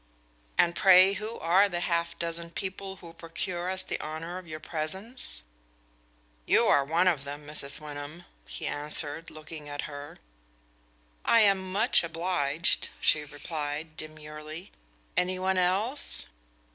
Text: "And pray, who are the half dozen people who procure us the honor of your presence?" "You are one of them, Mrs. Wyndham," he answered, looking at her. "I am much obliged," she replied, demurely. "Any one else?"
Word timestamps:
"And 0.57 0.73
pray, 0.75 1.13
who 1.13 1.37
are 1.37 1.69
the 1.69 1.81
half 1.81 2.17
dozen 2.17 2.49
people 2.49 2.95
who 2.95 3.13
procure 3.13 3.69
us 3.69 3.83
the 3.83 3.99
honor 3.99 4.39
of 4.39 4.47
your 4.47 4.59
presence?" 4.59 5.43
"You 6.47 6.65
are 6.65 6.83
one 6.83 7.07
of 7.07 7.23
them, 7.23 7.45
Mrs. 7.45 7.79
Wyndham," 7.79 8.25
he 8.47 8.65
answered, 8.65 9.29
looking 9.29 9.69
at 9.69 9.83
her. 9.83 10.17
"I 11.23 11.41
am 11.41 11.71
much 11.71 12.03
obliged," 12.03 12.89
she 12.99 13.23
replied, 13.25 13.95
demurely. 13.95 14.71
"Any 15.15 15.37
one 15.37 15.59
else?" 15.59 16.25